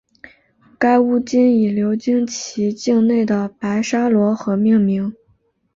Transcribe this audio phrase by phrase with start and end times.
[0.79, 5.13] 该巫金以流经其境内的白沙罗河命名。